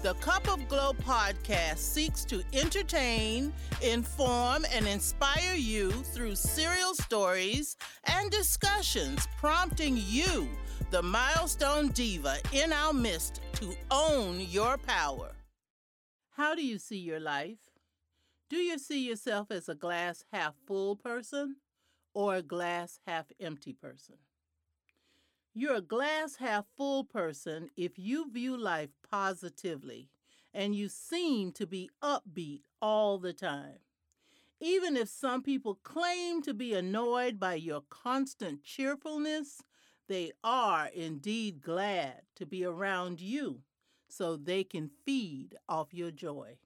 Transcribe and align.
The 0.00 0.14
Cup 0.14 0.46
of 0.46 0.68
Glow 0.68 0.92
podcast 0.92 1.78
seeks 1.78 2.24
to 2.26 2.40
entertain, 2.52 3.52
inform, 3.82 4.64
and 4.72 4.86
inspire 4.86 5.56
you 5.56 5.90
through 5.90 6.36
serial 6.36 6.94
stories 6.94 7.76
and 8.04 8.30
discussions, 8.30 9.26
prompting 9.38 9.98
you, 10.00 10.48
the 10.92 11.02
milestone 11.02 11.88
diva 11.88 12.36
in 12.52 12.72
our 12.72 12.92
midst, 12.92 13.40
to 13.54 13.74
own 13.90 14.38
your 14.38 14.78
power. 14.78 15.32
How 16.30 16.54
do 16.54 16.64
you 16.64 16.78
see 16.78 16.98
your 16.98 17.18
life? 17.18 17.58
Do 18.48 18.56
you 18.56 18.78
see 18.78 19.04
yourself 19.04 19.50
as 19.50 19.68
a 19.68 19.74
glass 19.74 20.24
half 20.32 20.54
full 20.64 20.94
person 20.94 21.56
or 22.14 22.36
a 22.36 22.42
glass 22.42 23.00
half 23.04 23.32
empty 23.40 23.72
person? 23.72 24.14
You're 25.60 25.74
a 25.74 25.80
glass 25.80 26.36
half 26.36 26.66
full 26.76 27.02
person 27.02 27.70
if 27.76 27.98
you 27.98 28.30
view 28.30 28.56
life 28.56 28.90
positively 29.10 30.08
and 30.54 30.72
you 30.72 30.88
seem 30.88 31.50
to 31.54 31.66
be 31.66 31.90
upbeat 32.00 32.60
all 32.80 33.18
the 33.18 33.32
time. 33.32 33.80
Even 34.60 34.96
if 34.96 35.08
some 35.08 35.42
people 35.42 35.80
claim 35.82 36.42
to 36.42 36.54
be 36.54 36.74
annoyed 36.74 37.40
by 37.40 37.54
your 37.54 37.82
constant 37.90 38.62
cheerfulness, 38.62 39.60
they 40.06 40.30
are 40.44 40.90
indeed 40.94 41.60
glad 41.60 42.22
to 42.36 42.46
be 42.46 42.64
around 42.64 43.20
you 43.20 43.62
so 44.08 44.36
they 44.36 44.62
can 44.62 44.88
feed 45.04 45.56
off 45.68 45.92
your 45.92 46.12
joy. 46.12 46.58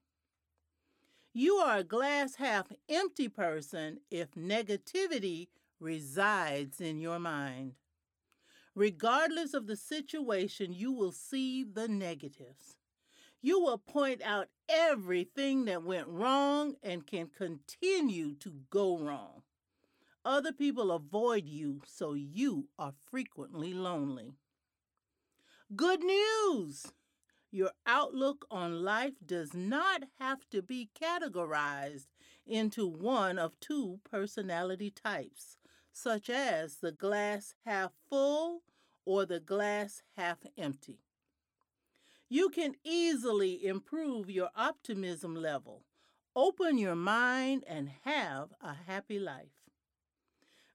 You 1.33 1.55
are 1.55 1.79
a 1.79 1.83
glass 1.83 2.35
half 2.35 2.71
empty 2.87 3.27
person 3.27 4.01
if 4.11 4.35
negativity 4.35 5.47
resides 5.79 6.79
in 6.79 7.01
your 7.01 7.17
mind. 7.17 7.73
Regardless 8.75 9.53
of 9.53 9.67
the 9.67 9.75
situation, 9.75 10.73
you 10.73 10.91
will 10.91 11.11
see 11.11 11.63
the 11.63 11.87
negatives. 11.87 12.77
You 13.41 13.59
will 13.59 13.77
point 13.77 14.21
out 14.23 14.47
everything 14.67 15.65
that 15.65 15.83
went 15.83 16.07
wrong 16.07 16.75
and 16.81 17.05
can 17.05 17.27
continue 17.27 18.33
to 18.35 18.61
go 18.69 18.97
wrong. 18.97 19.43
Other 20.25 20.53
people 20.53 20.91
avoid 20.91 21.45
you, 21.47 21.81
so 21.85 22.13
you 22.13 22.69
are 22.79 22.93
frequently 23.11 23.73
lonely. 23.73 24.37
Good 25.75 26.01
news! 26.01 26.93
Your 27.51 27.71
outlook 27.85 28.45
on 28.49 28.83
life 28.83 29.13
does 29.23 29.53
not 29.53 30.03
have 30.19 30.49
to 30.49 30.63
be 30.63 30.89
categorized 30.99 32.07
into 32.47 32.87
one 32.87 33.37
of 33.37 33.59
two 33.59 33.99
personality 34.03 34.89
types 34.89 35.57
such 35.93 36.29
as 36.29 36.77
the 36.77 36.91
glass 36.91 37.53
half 37.65 37.91
full 38.09 38.63
or 39.05 39.25
the 39.25 39.39
glass 39.39 40.01
half 40.17 40.39
empty. 40.57 40.99
You 42.27 42.49
can 42.49 42.75
easily 42.83 43.65
improve 43.65 44.29
your 44.29 44.49
optimism 44.55 45.35
level, 45.35 45.83
open 46.35 46.77
your 46.77 46.95
mind, 46.95 47.63
and 47.67 47.91
have 48.03 48.49
a 48.59 48.73
happy 48.73 49.19
life. 49.19 49.69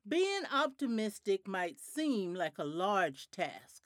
Being 0.07 0.43
optimistic 0.53 1.49
might 1.49 1.81
seem 1.81 2.35
like 2.35 2.59
a 2.59 2.65
large 2.65 3.31
task, 3.31 3.83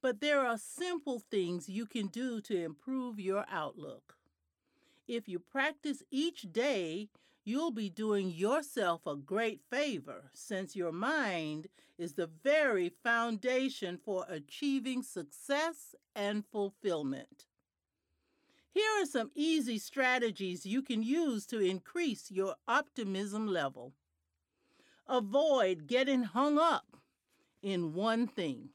but 0.00 0.20
there 0.20 0.40
are 0.40 0.58
simple 0.58 1.20
things 1.30 1.68
you 1.68 1.84
can 1.84 2.06
do 2.06 2.40
to 2.40 2.56
improve 2.60 3.20
your 3.20 3.44
outlook. 3.50 4.16
If 5.06 5.28
you 5.28 5.38
practice 5.38 6.02
each 6.10 6.50
day, 6.50 7.10
you'll 7.50 7.72
be 7.72 7.90
doing 7.90 8.30
yourself 8.30 9.04
a 9.08 9.16
great 9.16 9.60
favor 9.68 10.30
since 10.32 10.76
your 10.76 10.92
mind 10.92 11.66
is 11.98 12.14
the 12.14 12.30
very 12.44 12.88
foundation 13.02 13.98
for 14.04 14.24
achieving 14.28 15.02
success 15.02 15.96
and 16.14 16.44
fulfillment. 16.46 17.46
Here 18.72 19.02
are 19.02 19.06
some 19.06 19.32
easy 19.34 19.78
strategies 19.78 20.64
you 20.64 20.80
can 20.80 21.02
use 21.02 21.44
to 21.46 21.58
increase 21.58 22.30
your 22.30 22.54
optimism 22.68 23.48
level. 23.48 23.94
Avoid 25.08 25.88
getting 25.88 26.22
hung 26.22 26.56
up 26.56 26.96
in 27.64 27.94
one 27.94 28.28
thing. 28.28 28.68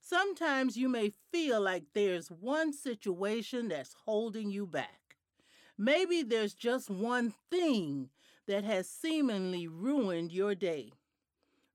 Sometimes 0.00 0.78
you 0.78 0.88
may 0.88 1.12
feel 1.30 1.60
like 1.60 1.84
there's 1.92 2.30
one 2.30 2.72
situation 2.72 3.68
that's 3.68 3.94
holding 4.06 4.50
you 4.50 4.66
back. 4.66 5.05
Maybe 5.78 6.22
there's 6.22 6.54
just 6.54 6.88
one 6.88 7.34
thing 7.50 8.10
that 8.46 8.64
has 8.64 8.88
seemingly 8.88 9.68
ruined 9.68 10.32
your 10.32 10.54
day. 10.54 10.92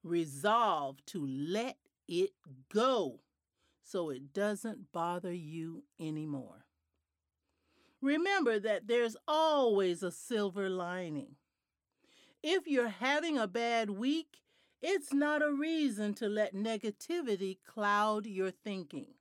Resolve 0.03 1.05
to 1.07 1.25
let 1.25 1.77
it 2.07 2.31
go 2.73 3.19
so 3.83 4.09
it 4.09 4.33
doesn't 4.33 4.91
bother 4.91 5.33
you 5.33 5.83
anymore. 5.99 6.65
Remember 8.01 8.57
that 8.59 8.87
there's 8.87 9.15
always 9.27 10.01
a 10.01 10.11
silver 10.11 10.69
lining. 10.69 11.35
If 12.41 12.65
you're 12.65 12.89
having 12.89 13.37
a 13.37 13.47
bad 13.47 13.91
week, 13.91 14.39
it's 14.81 15.13
not 15.13 15.43
a 15.43 15.51
reason 15.51 16.15
to 16.15 16.27
let 16.27 16.55
negativity 16.55 17.57
cloud 17.63 18.25
your 18.25 18.49
thinking. 18.49 19.13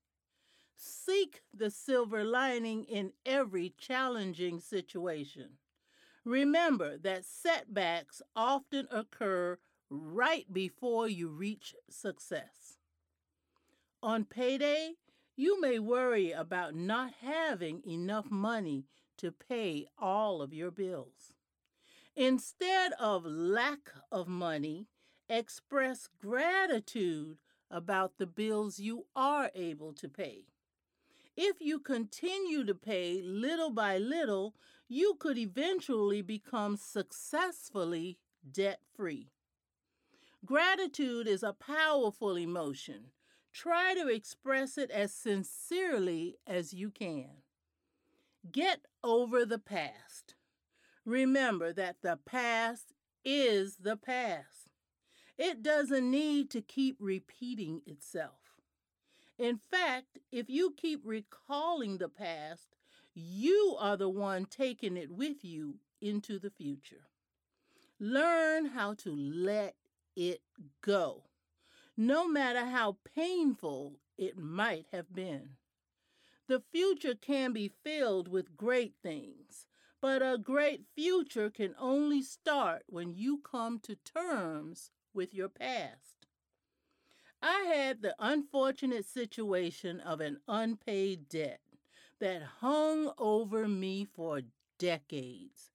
Seek 0.83 1.43
the 1.53 1.71
silver 1.71 2.25
lining 2.25 2.85
in 2.85 3.13
every 3.27 3.75
challenging 3.77 4.61
situation. 4.61 5.59
Remember 6.25 6.97
that 6.97 7.27
setbacks 7.27 8.23
often 8.35 8.89
occur 8.91 9.59
right 9.91 10.51
before 10.51 11.07
you 11.07 11.29
reach 11.29 11.75
success. 11.91 12.79
On 14.03 14.25
payday, 14.25 14.95
you 15.37 15.61
may 15.61 15.79
worry 15.79 16.33
about 16.33 16.75
not 16.75 17.13
having 17.21 17.83
enough 17.87 18.31
money 18.31 18.87
to 19.19 19.33
pay 19.33 19.87
all 19.99 20.41
of 20.41 20.55
your 20.55 20.71
bills. 20.71 21.35
Instead 22.17 22.93
of 22.99 23.27
lack 23.27 23.93
of 24.11 24.29
money, 24.29 24.87
express 25.29 26.09
gratitude 26.19 27.37
about 27.71 28.17
the 28.17 28.27
bills 28.27 28.79
you 28.79 29.05
are 29.15 29.51
able 29.55 29.93
to 29.93 30.09
pay. 30.09 30.47
If 31.43 31.57
you 31.63 31.79
continue 31.79 32.65
to 32.67 32.75
pay 32.75 33.23
little 33.23 33.71
by 33.71 33.97
little, 33.97 34.55
you 34.89 35.15
could 35.19 35.39
eventually 35.39 36.21
become 36.21 36.77
successfully 36.77 38.19
debt 38.53 38.81
free. 38.95 39.31
Gratitude 40.45 41.27
is 41.27 41.43
a 41.43 41.55
powerful 41.55 42.37
emotion. 42.37 43.13
Try 43.55 43.95
to 43.95 44.07
express 44.09 44.77
it 44.77 44.91
as 44.91 45.15
sincerely 45.15 46.37
as 46.47 46.75
you 46.75 46.91
can. 46.91 47.31
Get 48.53 48.81
over 49.03 49.47
the 49.47 49.59
past. 49.59 50.35
Remember 51.07 51.73
that 51.73 52.03
the 52.03 52.19
past 52.27 52.93
is 53.25 53.79
the 53.79 53.97
past. 53.97 54.69
It 55.39 55.63
doesn't 55.63 56.11
need 56.11 56.51
to 56.51 56.61
keep 56.61 56.99
repeating 57.01 57.81
itself. 57.87 58.50
In 59.41 59.59
fact, 59.71 60.19
if 60.31 60.51
you 60.51 60.75
keep 60.77 61.01
recalling 61.03 61.97
the 61.97 62.11
past, 62.11 62.77
you 63.15 63.75
are 63.79 63.97
the 63.97 64.11
one 64.11 64.45
taking 64.45 64.99
it 64.99 65.11
with 65.11 65.43
you 65.43 65.77
into 65.99 66.39
the 66.39 66.51
future. 66.51 67.07
Learn 67.99 68.67
how 68.67 68.93
to 68.97 69.11
let 69.11 69.77
it 70.15 70.43
go, 70.83 71.25
no 71.97 72.29
matter 72.29 72.67
how 72.67 72.99
painful 73.17 73.95
it 74.19 74.37
might 74.37 74.85
have 74.93 75.15
been. 75.15 75.57
The 76.47 76.63
future 76.71 77.15
can 77.15 77.55
be 77.55 77.73
filled 77.83 78.29
with 78.29 78.59
great 78.59 78.97
things, 79.03 79.65
but 80.03 80.21
a 80.21 80.37
great 80.37 80.83
future 80.95 81.49
can 81.49 81.75
only 81.79 82.21
start 82.21 82.83
when 82.89 83.15
you 83.15 83.39
come 83.39 83.81
to 83.85 83.97
terms 83.97 84.91
with 85.15 85.33
your 85.33 85.49
past. 85.49 86.20
I 87.43 87.63
had 87.75 88.03
the 88.03 88.15
unfortunate 88.19 89.07
situation 89.07 90.01
of 90.01 90.21
an 90.21 90.41
unpaid 90.47 91.29
debt 91.29 91.61
that 92.19 92.43
hung 92.61 93.13
over 93.19 93.67
me 93.67 94.05
for 94.05 94.43
decades. 94.79 95.71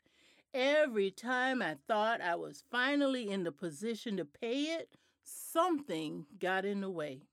Every 0.53 1.11
time 1.11 1.61
I 1.61 1.77
thought 1.87 2.21
I 2.21 2.35
was 2.35 2.63
finally 2.71 3.29
in 3.29 3.43
the 3.43 3.51
position 3.51 4.17
to 4.17 4.25
pay 4.25 4.75
it, 4.75 4.89
something 5.23 6.25
got 6.39 6.65
in 6.65 6.81
the 6.81 6.89
way. 6.89 7.23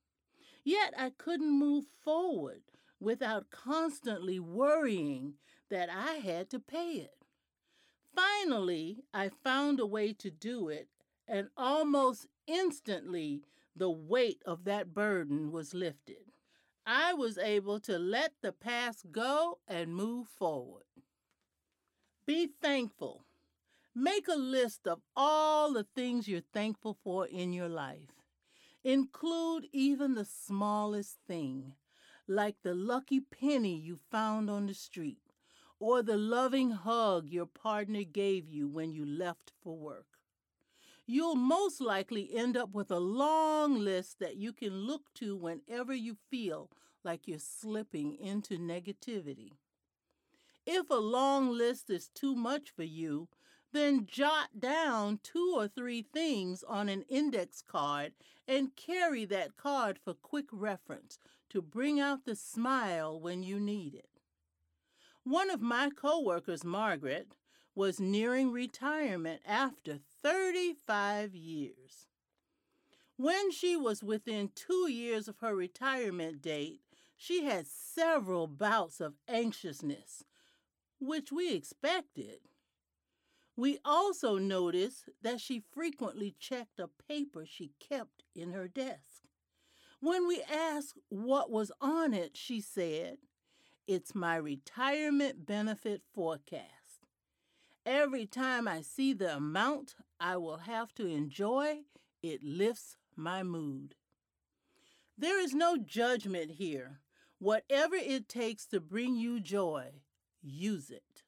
Yet 0.65 0.95
I 0.97 1.11
couldn't 1.11 1.51
move 1.51 1.85
forward 2.03 2.63
without 2.99 3.51
constantly 3.51 4.39
worrying 4.41 5.35
that 5.69 5.91
I 5.91 6.15
had 6.15 6.49
to 6.51 6.59
pay 6.59 6.93
it. 6.95 7.15
Finally, 8.15 9.05
I 9.13 9.31
found 9.43 9.81
a 9.81 9.87
way 9.87 10.13
to 10.15 10.31
do 10.31 10.69
it, 10.69 10.89
and 11.27 11.49
almost 11.57 12.27
instantly, 12.47 13.43
the 13.75 13.91
weight 13.91 14.43
of 14.45 14.65
that 14.65 14.95
burden 14.95 15.51
was 15.51 15.75
lifted. 15.75 16.33
I 16.87 17.15
was 17.15 17.39
able 17.39 17.81
to 17.81 17.99
let 17.99 18.33
the 18.43 18.53
past 18.53 19.13
go 19.13 19.59
and 19.69 19.95
move 19.95 20.29
forward. 20.29 20.85
Be 22.27 22.51
thankful. 22.61 23.25
Make 23.95 24.27
a 24.29 24.37
list 24.37 24.87
of 24.87 25.01
all 25.17 25.73
the 25.73 25.87
things 25.95 26.27
you're 26.27 26.41
thankful 26.53 26.97
for 27.05 27.27
in 27.27 27.53
your 27.53 27.69
life. 27.69 28.11
Include 28.85 29.69
even 29.73 30.15
the 30.15 30.25
smallest 30.25 31.19
thing, 31.27 31.75
like 32.27 32.57
the 32.63 32.75
lucky 32.75 33.21
penny 33.21 33.77
you 33.77 33.99
found 34.11 34.51
on 34.51 34.67
the 34.67 34.75
street, 34.75 35.23
or 35.79 36.03
the 36.03 36.17
loving 36.17 36.71
hug 36.71 37.29
your 37.29 37.47
partner 37.47 38.03
gave 38.03 38.49
you 38.49 38.67
when 38.69 38.93
you 38.93 39.05
left 39.05 39.53
for 39.63 39.77
work. 39.77 40.07
You'll 41.15 41.37
most 41.37 41.83
likely 41.83 42.35
end 42.35 42.57
up 42.57 42.71
with 42.73 42.91
a 42.91 42.99
long 42.99 43.79
list 43.79 44.19
that 44.21 44.37
you 44.37 44.51
can 44.51 44.73
look 44.73 45.13
to 45.17 45.37
whenever 45.37 45.93
you 45.93 46.17
feel 46.31 46.71
like 47.05 47.29
you're 47.29 47.39
slipping 47.39 48.15
into 48.15 48.57
negativity. 48.57 49.51
If 50.65 50.89
a 50.89 50.95
long 50.95 51.51
list 51.51 51.91
is 51.91 52.09
too 52.09 52.35
much 52.35 52.71
for 52.71 52.85
you, 52.85 53.29
then 53.75 54.07
jot 54.07 54.59
down 54.59 55.21
two 55.23 55.53
or 55.55 55.69
three 55.69 56.01
things 56.15 56.65
on 56.67 56.89
an 56.89 57.03
index 57.11 57.61
card 57.61 58.15
and 58.49 58.75
carry 58.75 59.27
that 59.27 59.59
card 59.59 59.99
for 60.03 60.15
quick 60.15 60.47
reference 60.51 61.19
to 61.51 61.61
bring 61.61 62.01
out 62.01 62.25
the 62.25 62.37
smile 62.37 63.21
when 63.21 63.43
you 63.43 63.61
need 63.61 63.95
it. 63.95 64.09
One 65.25 65.51
of 65.51 65.61
my 65.61 65.91
coworkers, 65.91 66.65
Margaret, 66.65 67.37
was 67.75 67.99
nearing 68.01 68.53
retirement 68.53 69.41
after 69.47 69.99
35 70.23 71.35
years. 71.35 72.07
When 73.17 73.51
she 73.51 73.77
was 73.77 74.03
within 74.03 74.51
two 74.55 74.91
years 74.91 75.29
of 75.29 75.39
her 75.39 75.55
retirement 75.55 76.43
date, 76.43 76.81
she 77.17 77.45
had 77.45 77.67
several 77.67 78.47
bouts 78.47 79.01
of 79.01 79.15
anxiousness, 79.29 80.25
which 81.01 81.31
we 81.31 81.55
expected. 81.55 82.41
We 83.57 83.79
also 83.85 84.39
noticed 84.39 85.09
that 85.23 85.41
she 85.41 85.63
frequently 85.73 86.35
checked 86.39 86.81
a 86.81 86.89
paper 86.89 87.45
she 87.47 87.73
kept 87.79 88.25
in 88.35 88.53
her 88.53 88.67
desk. 88.67 89.23
When 90.01 90.27
we 90.27 90.43
asked 90.43 90.99
what 91.11 91.51
was 91.51 91.71
on 91.81 92.13
it, 92.13 92.37
she 92.37 92.61
said, 92.61 93.19
It's 93.87 94.15
my 94.17 94.37
retirement 94.37 95.47
benefit 95.47 96.03
forecast. 96.13 96.82
Every 97.85 98.27
time 98.27 98.69
I 98.69 98.81
see 98.81 99.13
the 99.13 99.37
amount 99.37 99.97
I 100.21 100.37
will 100.37 100.59
have 100.59 100.95
to 100.95 101.07
enjoy, 101.07 101.81
it 102.23 102.43
lifts 102.45 102.97
my 103.17 103.43
mood. 103.43 103.97
There 105.19 105.41
is 105.41 105.53
no 105.53 105.77
judgment 105.77 106.53
here. 106.53 107.01
Whatever 107.39 107.97
it 107.97 108.29
takes 108.29 108.67
to 108.67 108.81
bring 108.81 109.17
you 109.17 109.41
joy, 109.41 110.03
use 110.41 110.91
it. 110.91 111.25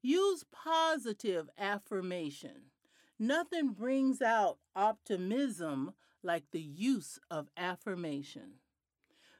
Use 0.00 0.44
positive 0.50 1.50
affirmation. 1.58 2.70
Nothing 3.18 3.72
brings 3.72 4.22
out 4.22 4.58
optimism 4.74 5.92
like 6.22 6.44
the 6.50 6.62
use 6.62 7.18
of 7.30 7.48
affirmation. 7.58 8.54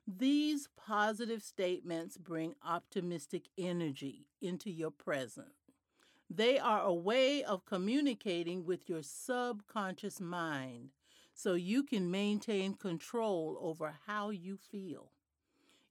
These 0.07 0.69
positive 0.77 1.43
statements 1.43 2.19
bring 2.19 2.55
optimistic 2.65 3.49
energy 3.57 4.27
into 4.43 4.71
your 4.71 4.91
present. 4.91 5.66
They 6.29 6.59
are 6.59 6.83
a 6.83 6.93
way 6.93 7.45
of 7.45 7.65
communicating 7.65 8.65
with 8.65 8.89
your 8.89 9.03
subconscious 9.03 10.21
mind 10.21 10.91
so 11.35 11.55
you 11.55 11.83
can 11.83 12.11
maintain 12.11 12.75
control 12.75 13.59
over 13.61 13.95
how 14.07 14.31
you 14.31 14.57
feel. 14.57 15.13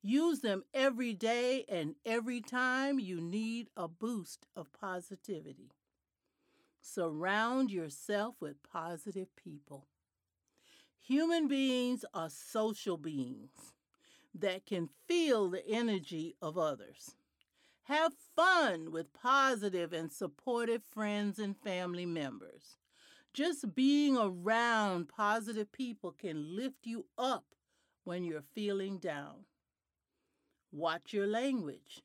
Use 0.02 0.42
them 0.42 0.64
every 0.74 1.14
day 1.14 1.66
and 1.70 1.96
every 2.06 2.42
time 2.42 3.00
you 3.00 3.22
need 3.22 3.70
a 3.78 3.88
boost 3.88 4.46
of 4.56 4.72
positivity. 4.74 5.72
Surround 6.82 7.72
yourself 7.72 8.36
with 8.40 8.62
positive 8.62 9.36
people. 9.36 9.88
Human 11.02 11.48
beings 11.48 12.06
are 12.14 12.30
social 12.30 12.98
beings 12.98 13.74
that 14.34 14.66
can 14.66 14.90
feel 15.08 15.50
the 15.50 15.68
energy 15.68 16.36
of 16.42 16.58
others. 16.58 17.16
Have 17.88 18.14
fun 18.36 18.92
with 18.92 19.14
positive 19.14 19.94
and 19.94 20.12
supportive 20.12 20.82
friends 20.84 21.38
and 21.38 21.56
family 21.56 22.08
members. 22.08 22.78
Just 23.32 23.76
being 23.76 24.18
around 24.18 25.08
positive 25.08 25.72
people 25.72 26.12
can 26.12 26.56
lift 26.56 26.88
you 26.88 27.06
up 27.16 27.46
when 28.04 28.24
you're 28.24 28.42
feeling 28.56 28.98
down. 28.98 29.46
Watch 30.72 31.14
your 31.14 31.28
language. 31.28 32.02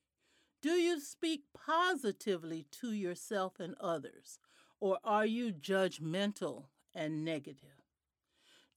Do 0.61 0.73
you 0.73 1.01
speak 1.01 1.45
positively 1.55 2.67
to 2.83 2.93
yourself 2.93 3.59
and 3.59 3.75
others, 3.81 4.39
or 4.81 4.99
are 5.03 5.25
you 5.25 5.51
judgmental 5.51 6.65
and 6.95 7.25
negative? 7.25 7.87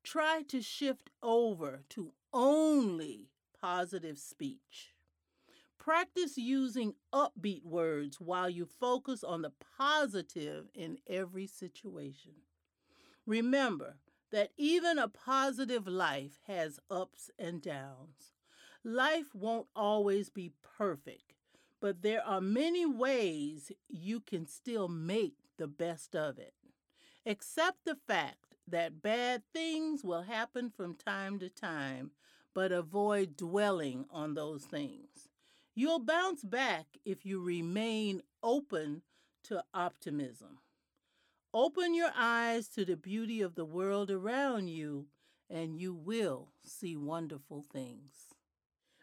Try 0.05 0.43
to 0.47 0.61
shift 0.61 1.09
over 1.21 1.81
to 1.89 2.13
only 2.31 3.27
positive 3.59 4.17
speech. 4.17 4.92
Practice 5.83 6.37
using 6.37 6.93
upbeat 7.13 7.65
words 7.65 8.21
while 8.21 8.49
you 8.49 8.65
focus 8.65 9.21
on 9.21 9.41
the 9.41 9.51
positive 9.77 10.69
in 10.73 10.97
every 11.07 11.45
situation. 11.45 12.31
Remember 13.25 13.97
that 14.31 14.51
even 14.55 14.97
a 14.97 15.09
positive 15.09 15.85
life 15.85 16.39
has 16.47 16.79
ups 16.89 17.29
and 17.37 17.61
downs. 17.61 18.31
Life 18.85 19.35
won't 19.35 19.67
always 19.75 20.29
be 20.29 20.53
perfect, 20.77 21.33
but 21.81 22.01
there 22.01 22.25
are 22.25 22.39
many 22.39 22.85
ways 22.85 23.69
you 23.89 24.21
can 24.21 24.47
still 24.47 24.87
make 24.87 25.35
the 25.57 25.67
best 25.67 26.15
of 26.15 26.39
it. 26.39 26.53
Accept 27.25 27.83
the 27.83 27.97
fact 28.07 28.55
that 28.65 29.01
bad 29.01 29.43
things 29.51 30.01
will 30.01 30.21
happen 30.21 30.69
from 30.69 30.95
time 30.95 31.39
to 31.39 31.49
time, 31.49 32.11
but 32.53 32.71
avoid 32.71 33.35
dwelling 33.35 34.05
on 34.09 34.33
those 34.33 34.63
things. 34.63 35.27
You'll 35.75 35.99
bounce 35.99 36.43
back 36.43 36.85
if 37.03 37.25
you 37.25 37.41
remain 37.41 38.21
open 38.43 39.01
to 39.45 39.63
optimism. 39.73 40.59
Open 41.51 41.95
your 41.95 42.11
eyes 42.15 42.67
to 42.69 42.85
the 42.85 42.95
beauty 42.95 43.41
of 43.41 43.55
the 43.55 43.65
world 43.65 44.11
around 44.11 44.67
you, 44.67 45.07
and 45.49 45.79
you 45.79 45.93
will 45.93 46.49
see 46.63 46.95
wonderful 46.95 47.63
things. 47.63 48.35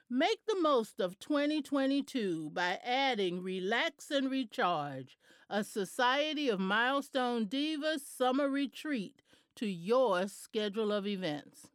Make 0.09 0.47
the 0.47 0.61
most 0.61 1.01
of 1.01 1.19
2022 1.19 2.51
by 2.53 2.79
adding 2.85 3.43
Relax 3.43 4.11
and 4.11 4.31
Recharge, 4.31 5.19
a 5.49 5.65
Society 5.65 6.49
of 6.49 6.61
Milestone 6.61 7.47
Divas 7.47 8.01
summer 8.01 8.49
retreat 8.49 9.23
to 9.57 9.67
your 9.67 10.29
schedule 10.29 10.93
of 10.93 11.07
events. 11.07 11.69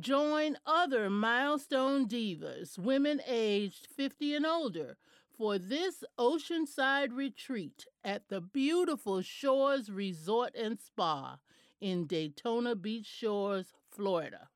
Join 0.00 0.58
other 0.66 1.08
Milestone 1.08 2.08
Divas, 2.08 2.76
women 2.76 3.20
aged 3.28 3.86
50 3.96 4.34
and 4.34 4.44
older, 4.44 4.96
for 5.38 5.56
this 5.56 6.02
oceanside 6.18 7.14
retreat 7.14 7.86
at 8.02 8.28
the 8.28 8.40
beautiful 8.40 9.22
Shores 9.22 9.92
Resort 9.92 10.52
and 10.56 10.80
Spa 10.80 11.38
in 11.80 12.08
Daytona 12.08 12.74
Beach 12.74 13.06
Shores, 13.06 13.72
Florida. 13.88 14.48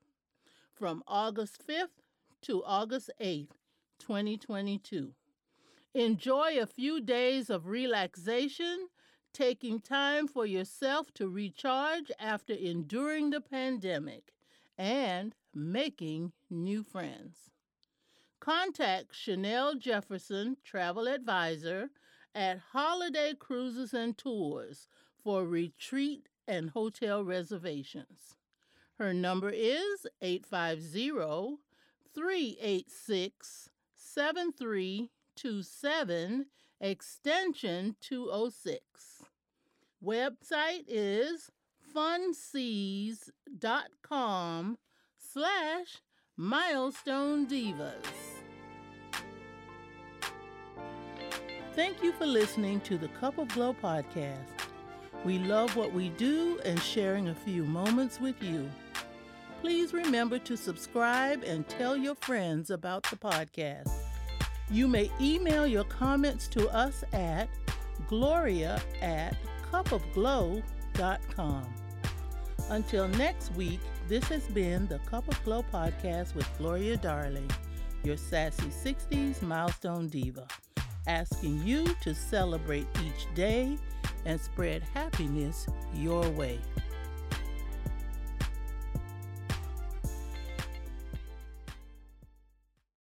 From 0.75 1.04
August 1.07 1.64
5th 1.64 2.02
to 2.42 2.64
August 2.64 3.09
8th, 3.21 3.52
2022. 4.00 5.12
Enjoy 5.95 6.59
a 6.59 6.66
few 6.66 7.00
days 7.00 7.49
of 7.49 7.68
relaxation, 7.68 8.88
taking 9.33 9.80
time 9.80 10.26
for 10.26 10.47
yourself 10.47 11.14
to 11.14 11.28
recharge 11.28 12.11
after 12.18 12.54
enduring 12.54 13.30
the 13.30 13.40
pandemic, 13.40 14.33
and 14.78 15.35
making 15.54 16.32
new 16.49 16.82
friends. 16.82 17.50
Contact 18.40 19.14
Chanel 19.14 19.75
Jefferson, 19.75 20.56
Travel 20.64 21.06
Advisor, 21.08 21.90
at 22.35 22.58
Holiday 22.73 23.35
Cruises 23.38 23.92
and 23.92 24.16
Tours 24.16 24.88
for 25.23 25.44
retreat 25.44 26.30
and 26.47 26.70
hotel 26.70 27.23
reservations. 27.25 28.37
Her 28.99 29.12
number 29.12 29.50
is 29.50 30.06
850 30.23 31.58
386 32.14 33.68
7327, 33.97 36.47
extension 36.80 37.97
206. 38.00 39.23
Website 40.04 40.85
is 40.87 41.50
funseas.com 41.99 44.78
slash 45.33 46.02
milestone 46.37 47.49
divas. 47.49 47.95
Thank 51.75 52.02
you 52.02 52.12
for 52.12 52.26
listening 52.26 52.81
to 52.83 52.99
the 52.99 53.09
Cup 53.09 53.38
of 53.38 53.49
Glow 53.49 53.75
podcast. 53.75 54.45
We 55.25 55.40
love 55.40 55.75
what 55.75 55.93
we 55.93 56.11
do 56.11 56.61
and 56.64 56.81
sharing 56.81 57.26
a 57.28 57.35
few 57.35 57.64
moments 57.64 58.21
with 58.21 58.40
you. 58.40 58.71
Please 59.61 59.93
remember 59.93 60.38
to 60.38 60.57
subscribe 60.57 61.43
and 61.43 61.69
tell 61.69 61.97
your 61.97 62.14
friends 62.14 62.71
about 62.71 63.02
the 63.11 63.17
podcast. 63.17 63.90
You 64.71 64.87
may 64.87 65.11
email 65.21 65.67
your 65.67 65.83
comments 65.85 66.47
to 66.49 66.69
us 66.71 67.02
at 67.12 67.49
gloria 68.07 68.81
at 69.02 69.37
cupofglow.com. 69.73 71.75
Until 72.71 73.09
next 73.09 73.55
week, 73.55 73.81
this 74.09 74.25
has 74.25 74.47
been 74.49 74.87
the 74.89 74.99
Cup 75.01 75.27
of 75.27 75.43
Glow 75.43 75.65
podcast 75.73 76.35
with 76.35 76.47
Gloria 76.59 76.99
Darling, 76.99 77.51
your 78.05 78.19
sassy 78.19 78.69
60s 78.69 79.41
milestone 79.41 80.09
diva, 80.09 80.47
asking 81.07 81.63
you 81.65 81.87
to 82.03 82.15
celebrate 82.15 82.87
each 83.03 83.35
day 83.35 83.79
and 84.27 84.39
spread 84.39 84.83
happiness 84.93 85.67
your 85.95 86.29
way. 86.31 86.61